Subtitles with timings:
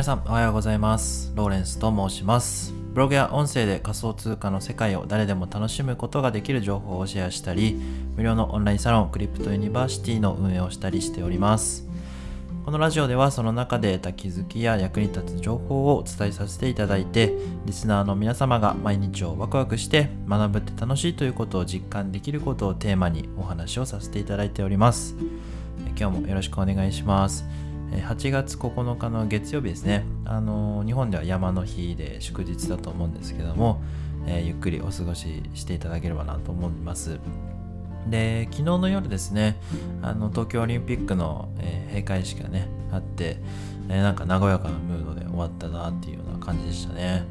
[0.00, 1.30] 皆さんおはようございます。
[1.34, 2.72] ローレンスと申します。
[2.94, 7.78] ブログや音声で仮想通貨の世界を誰でも楽しむことができる情報をシェアしたり
[8.16, 11.86] 無料のオンラインサロンクリプトユニバーシティの運営をしたりしております。
[12.64, 17.34] このラジオではその中で得た気づきや役に立つ情報をお伝えさせていただいて
[17.66, 25.14] リスナーの皆様が毎日をワクワクして学ぶって楽しいということを実感できることをテーマにお話をさせていただいております。
[25.98, 27.44] 今日もよろしくお願いします。
[27.90, 33.82] 8月9日の月曜日ですね、あの日本では山の日で祝日だと思うんですけども、
[34.26, 37.18] えー、ゆっくりお過ごししていただければなと思います。
[38.08, 39.60] で昨日の夜ですね
[40.00, 43.36] あの東京オリンピックの、えー、閉会式がねあって、
[43.90, 47.24] えー、なんか和やかなムードで終わったなっていうような感じでしたね。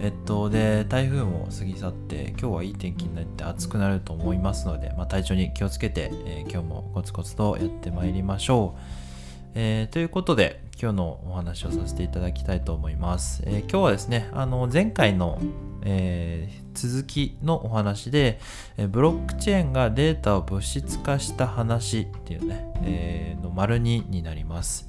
[0.00, 8.74] えっとで台風も過ぎ去って今日はいい天気になって暑くなると思いますので、まあ、体調に気をつけて、えー、今日もコツコツとやってまいりましょ
[9.08, 9.11] う。
[9.54, 13.42] えー、ということで今日のお話をさせていただきたいと思います。
[13.46, 15.38] えー、今日はですねあの前回の、
[15.82, 18.40] えー、続きのお話で、
[18.78, 24.88] えブロックチェーンがデータを物質化した話っていうね、えの丸2になります。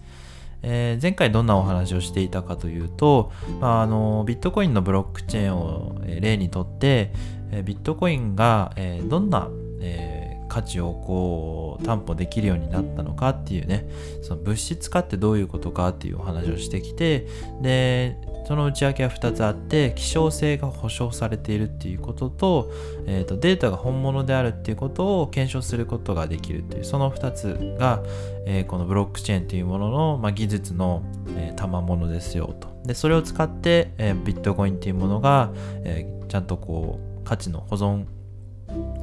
[0.62, 7.12] え、前回どんなお話をしていたかというと、まあ、あのビットコインのブロックチェーンを例にとって、
[7.52, 9.50] えビットコインが、えどんな、
[9.82, 10.23] え
[10.54, 13.88] 価値をこう担保できるようになったのかっていうね
[14.22, 17.26] その物質化ってどういうことかっていうお話をしてきて
[17.64, 22.72] でその内訳は2つあって希少性が保証されているっていうことと,、
[23.08, 28.04] えーと、データが本物であるっていうことを検証することができるっていうその2つが、
[28.46, 31.04] えー、このブロックチェーンというものの、まあ、技術の、
[31.36, 32.80] えー、賜物ですよと。
[32.86, 35.52] でそれを使って、えー、ビットコインっていうものが、
[35.84, 38.06] えー、ちゃんとこう価値の保存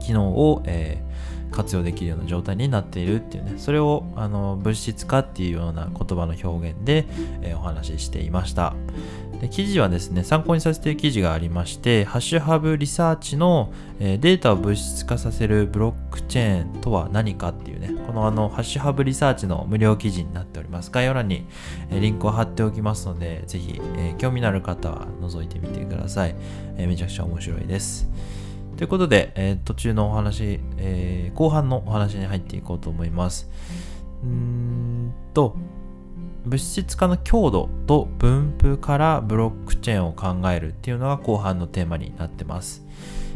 [0.00, 1.10] 機能を、えー、
[1.50, 3.54] 活用できるような状態になっているっていうね。
[3.56, 7.06] それをあの物質化っていうような言葉の表現で、
[7.42, 8.74] えー、お話ししていました。
[9.40, 17.90] で記事はですね参考にさせている記事がありましてハッシュハブリサーチの、えー、データを物質化させるブロックチェーンとは何かっていうね。
[18.06, 20.90] このあのハッシュハブリサーチの無料記事になっております。
[20.90, 21.46] 概要欄に、
[21.90, 26.34] えー、リンクを貼っておきますのでぜひ、え興味のある方は覗いてみてください、
[26.76, 28.08] えめちゃくちゃ面白いです。
[28.80, 33.50] ということで、えー、途中のお話、えー、後半のお話に入っていこうと思います。
[34.24, 35.54] うんと、
[36.46, 42.82] 物質化の強度と分布からブロックチェーンを考えるっていうのが後半のテーマになってます。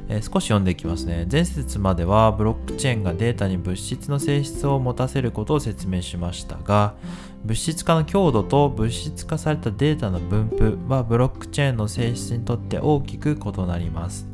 [0.09, 1.29] えー、少し読んでいきますね。
[1.31, 6.95] 前節まではブロックチェーンがデータに物質の性質を持たせることを説明しましたが、
[7.45, 14.33] 物質化の強度と物質化されたデータの分布はブロックチェーンの性質にとって大きく異なります。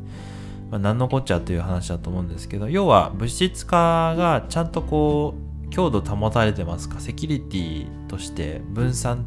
[0.70, 5.34] まあ、何のこっちゃという話だと思うんですけど要は物質化がちゃんとこ
[5.66, 7.00] う強度保たれてますか？
[7.00, 9.25] セキュリティとして分散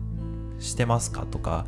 [0.60, 1.66] してますかとか、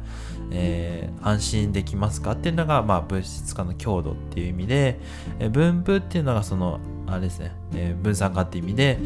[0.52, 2.32] えー、安心できますか？
[2.32, 5.00] っていうのが、まあ、物質化の強度っていう意味で、
[5.40, 9.00] えー、分布っていうのがそのあれですね、えー、分散化っていう意味で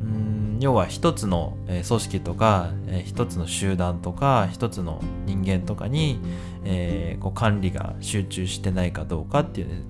[0.00, 2.70] うん要は一つの組織とか
[3.04, 6.20] 一つの集団とか一つの人間とかに、
[6.64, 9.82] えー、こう管理が集中してないかどうかっていう、ね、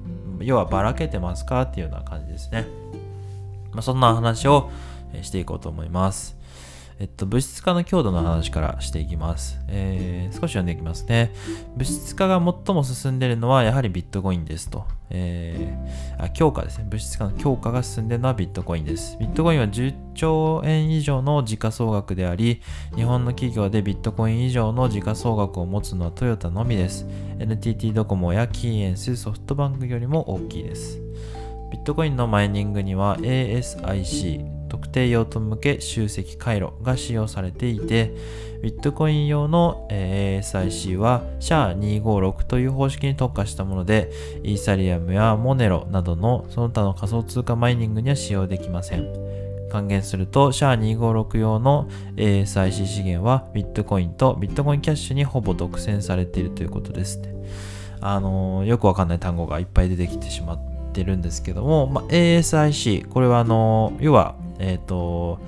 [0.44, 1.62] 要はばらけてますか？
[1.62, 2.66] っていうような感じですね。
[3.72, 4.70] まあ、そんな話を
[5.22, 6.36] していこうと思います。
[7.00, 9.58] えっと、物質化の強度の話からしていきます。
[9.68, 11.32] えー、少し読んでいきますね。
[11.76, 14.86] 物質化が最も進んでいるのはやはりビットコインですと。
[15.10, 16.86] えー、あ強化ですね。
[16.88, 19.16] 物質化の強化が進んでいるのはビットコインです。
[19.18, 22.62] ビットコインは10兆円以上の時価総額であり、
[22.94, 27.06] 日本の企業でビットコイン以上の時価総額を持つのはトヨタのみです。
[27.38, 31.00] NTT ドコモやキーエンス、ソフトバンクよりも大きいです。
[31.72, 38.12] ビットコインのマイニングには ASIC、特定用途向け集積回路が使用されていて、
[38.60, 44.10] ビットコイン用の ASIC は SHA-256 という方式に特化したもので、
[44.42, 49.06] イーサリアムやモネロなどのその他の仮想通貨マイニングには使用できません。
[49.70, 57.22] 換言すると SHA-256 用の ASIC 資源はビットコインとビットコインキャッシュにほぼ独占されているということです。
[58.00, 60.58] あの、よくわかんない単語がいっぱい出てきてしまっ
[60.92, 65.40] てるんですけども、まあ、ASIC、これはあの、要はえっ、ー、と、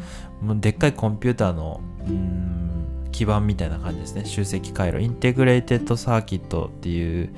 [0.61, 4.25] でっかいコンピューターの、うん、基板みたいな感じですね。
[4.25, 5.03] 集積回路。
[5.03, 7.35] integrated circuit っていう、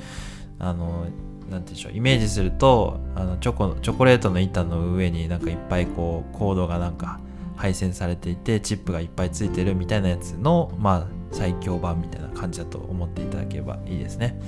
[0.58, 1.06] あの、
[1.50, 7.20] なんていうんでしょう、イメージすると、あのチョコ、チョコレートの板の上になんかいっぱいこう、コードがなんか
[7.56, 14.40] 配線されていて、チップがいっぱいついてるみたいなやつの、まあ、最強版みたいな感じだと思っていただければいいですね。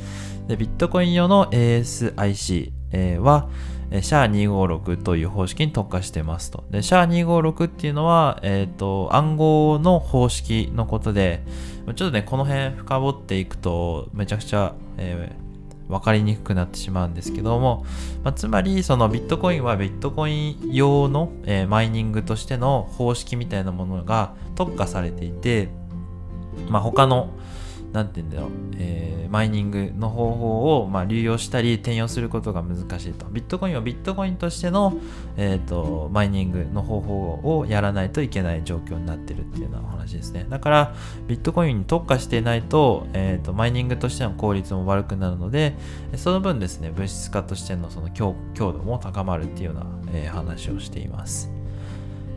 [0.47, 3.49] で、ビットコイン用の ASIC は、
[3.91, 6.65] シャー256という方式に特化してますと。
[6.71, 11.43] で、シャー256っていうのは、えっ、ー、と、暗号の方式のことで、
[11.87, 17.85] ちょっとね、この辺深掘っていくと、めちゃくちゃ、えー、分かりにくくなってしまうんですけども、
[18.23, 25.69] まあ、つまりそのビットコインはビットコイン用の、えー、マイニングとしての方式みたいなものが特化されていて、
[26.69, 27.31] まあ、他の
[27.93, 33.27] 何て言うんだろう、えー、マイニングの方法を、まあ、流用したり転用することが難しいと。
[33.27, 34.95] ビットコインはビットコインとしての、
[35.37, 40.47] えーと、マイニングの方法をやらないといけない状況になってるっていうようなお話ですね。
[40.49, 40.95] だから、
[41.27, 45.77] ビットコインに特化していないと、えーと、マイニングとしての効率も悪くなるので、
[46.17, 51.60] その分ですね、物質化としてのその強強度も高まるっていうような、えー、話をしています。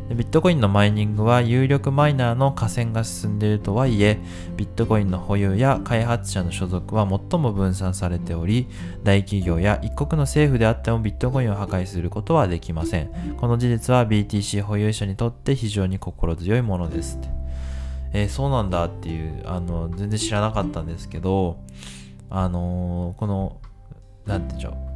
[0.09, 4.19] ビットコインのマイニングは有力マイナーの河川が進んでいるとはいえ、
[4.57, 8.67] ビットコインの保有や開発者の所属は最も分散されており、
[9.03, 13.35] 大企業や一国の政府であってもビットコインを破壊することはできません。
[13.37, 17.17] この事実は BTC 保有者にとって非常に心強いものです。
[18.11, 21.57] えー、そうなんだっていう、あの、全然知らなかったんですけど、
[22.29, 23.57] あのー、この、
[24.25, 24.92] なんて言うんでしょう。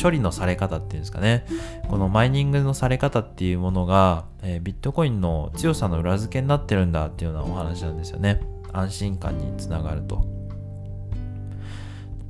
[0.00, 1.44] 処理のされ方っていうんですかね。
[1.88, 8.40] このマイニングのされ方っていうものが、えー、ビットコインの強さの裏付けになってるんだっていうようなお話なんですよね。
[8.72, 10.40] 安心感につながると。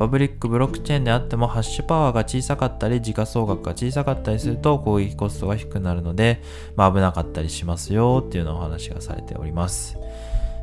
[0.00, 6.40] パブリックブロックチェーンであってもハッシュパワーが小さかったり時価総額が小さかったりすると攻撃コストが低くなるので、
[6.74, 9.98] まあ、危なかったりしますよっていうようなお話がされております。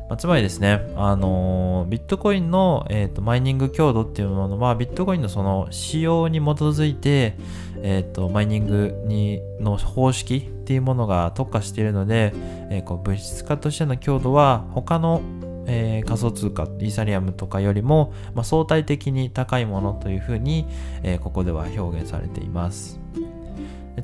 [0.08, 7.36] まあ、つまりですね、あのー、ビットコインの、えーと、マイニング強度っていうものは、ビットコインのその仕様に基づいて、
[7.82, 12.32] えーと、マイニングにの方式っていうものが特化しているので、
[12.70, 15.20] えー、こう物質化としての強度は他の、
[15.66, 20.66] えー、仮想通貨、イーサリアムとかよりも、まあ、相対的に高いものというふうに、
[21.02, 22.98] えー、ここでは表現されています。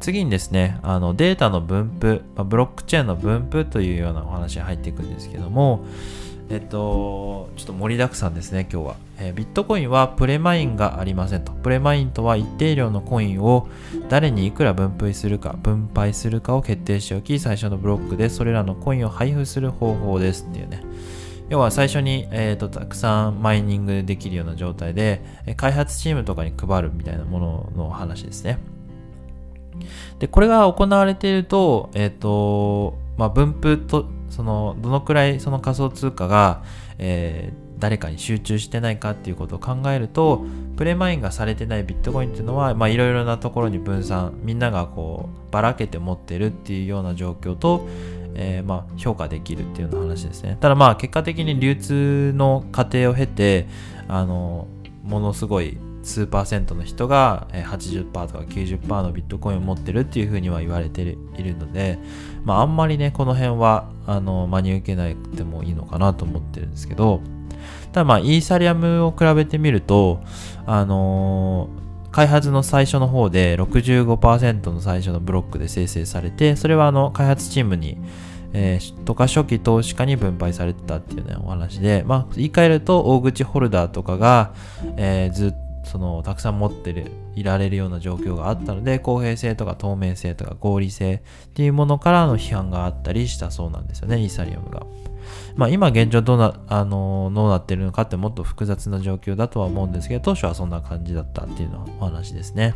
[0.00, 5.85] 次にですね、あのデータの分布、ま、ブロックチェーンの分布というようなお話が入っていくんですけども、
[6.50, 8.96] えっと、ちょっと盛りだくさんですね、今日は。
[9.19, 11.52] え、ビットコインはプレマインがありませんと。
[11.52, 13.69] プレマインとは一定量のコインを
[14.08, 20.82] 誰にいくら分配するか、分配するかを決定しておき、最初のブロックでそれらのコインを配布する方法ですっていうね。
[21.49, 25.23] 要は最初に、えーと、たくさんマイニングできるような状態で、
[25.56, 28.58] 開発チームとかに配るみたいなものの話ですね。
[30.19, 36.62] で、これが行われていると、えっ、ー、と、まあ、分布と、その、どのくらいその仮想通貨が、
[36.99, 40.44] えー、誰かに集中してないかっていうことを考えると、
[40.76, 47.87] プレマインがされてないビットコインっていうのは、ま、いろいろなところに分散、みんながこう、ばらけて持ってるっていうような状況と、
[48.35, 50.56] えー、まあ、評価できるっていうような話ですね。
[50.61, 53.67] ただまあ、結果的に流通の過程を経て、
[54.09, 54.67] あの、
[55.05, 55.79] ものすごい
[56.09, 61.05] 数パーセントの人が80%とか90%のビットコインを持ってるっていうふうには言われてい
[61.43, 61.99] るので、
[62.45, 67.21] まあ、あんまりね、この辺は、あの、真に受けなくてもいいのかなと思ってるんですけど、
[67.93, 70.21] ただまあ、イーサリアムを比べてみると、
[70.67, 77.99] あのー、開発の最初の方で65%の最初のブロックで生成されて、それはあの、開発チームに、
[78.53, 84.55] えー、とか初期投資家に分配されてたっていうね、お話で、まあ、言い換えると、大口ホルダーとかが、
[84.97, 94.87] えー、ずっそのたくさん持ってるいられるような状況があったので公平性とか透明性とか合理性っていうものからの批判があったりしたそうなんですよねイーサリアムが。
[95.56, 102.75] まあ今現状どうな、あのどうなってるのかってもっと複雑な状況だとは思うんですけど当初はそんな感じだったっていうのはお話ですね。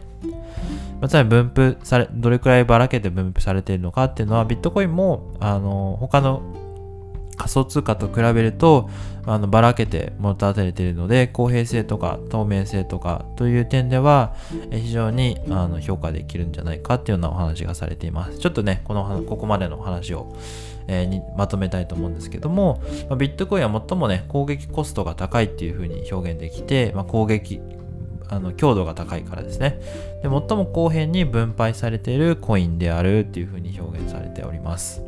[1.01, 6.43] まあ、つまり分布され、どれくらいばらけて分布されているのかっていうのはビットコインもあの他の
[7.39, 8.91] 仮想通貨と比べると
[9.25, 14.35] あのばらけて持たれているので公平性とか透明性とかという点では
[14.71, 18.39] 非常にあの評価できるんじゃないかっていうようなお話がされています。
[18.39, 20.35] ちょっとねこのここまでの話を、
[20.89, 27.61] えー、にまとめたいと思うんですけども、まあ、ビットコインは最もね攻撃コストが高いっていうふうに表現できて、まあ、攻撃
[28.31, 29.81] あの強度が高いからですね。
[30.23, 35.03] で最も公平に分配されているコインであるっていうふうに表現されております。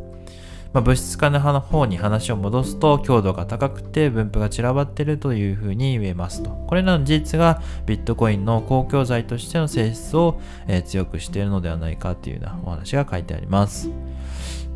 [0.73, 6.51] まあ、物質化の方に話を戻すと強度が高くて分布が散らばっているというふうに言えますと。
[6.51, 13.91] これらの事実がビットコインの公共財としての性質を、え、強くしているのではないかというようなお話が書いてあります。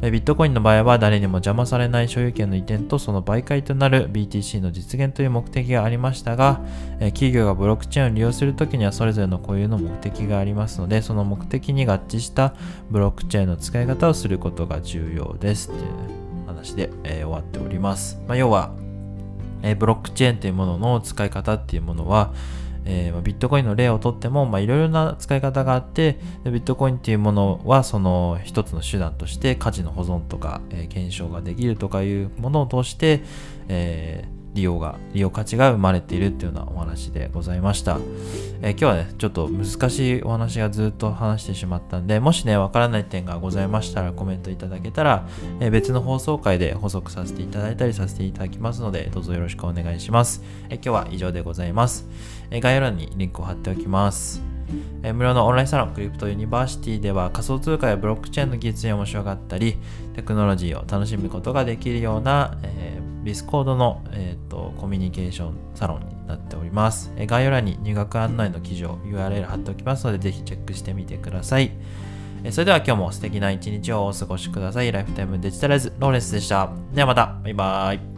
[0.03, 6.61] ビットコインの場合は誰にも邪魔されない所有権の移転とその媒介となる BTC の実現という目的がありましたが、
[6.99, 12.55] 企業がブロックチェーンを利用するときにはそれぞれの固有の目的がありますので、その目的に合致した
[12.91, 18.21] ブロックチェーンの使い方をすることが重要ですっていう話で、え、終わっております。
[18.29, 18.75] まあ、要は、
[19.63, 22.33] え、ブロックチェーンというものの使い方っていうものは、
[22.85, 33.23] えー、ビットコインの例をとっても、まあ、いろいろな使い方があってビットコインっていうものはその一つの手段として価値の保存とか、えー、検証ができるとかいうものを通して、
[33.69, 37.99] えー利用が、利用価値が生まれているっていうようなお話でございました。
[38.63, 45.27] えー、今日はね、ちょっと難しいお話がずっと話してしまったんで、もしね、わからない点がございましたらコメントいただけたら、
[45.61, 50.43] えー、別の放送回で補足させていただいたりさせていただきますので、どうぞよろしくお願いします。
[50.69, 52.09] えー、今日は以上でございます。
[52.55, 54.41] え概要欄にリンクを貼っておきます。
[55.03, 59.77] え無料のオンラインサロンクリプトユニバーシティでは仮想通貨やブロックチェーンの技術に面白かったり
[60.15, 71.73] テクノロジーを楽しむことができるような、えー、ディスコードの、えーと、コミュニケーションサロンになっております、え概要欄に入学案内の記事を URL 貼っておきますのでぜひチェックしてみてください、
[72.45, 74.93] えそれでは今日も素敵な一日をお過ごしください。
[74.93, 76.71] ライフタイムデジタライズローレンスでした。
[76.93, 77.39] ではまた。
[77.43, 78.14] バイバイ。